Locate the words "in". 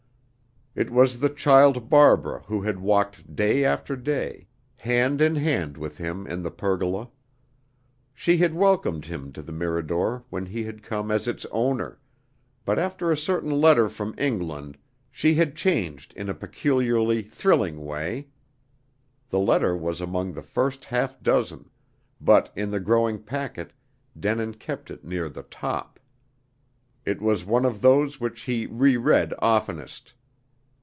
5.21-5.35, 6.27-6.43, 16.13-16.29, 22.55-22.71